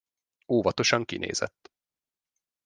[0.45, 1.71] Óvatosan kinézett.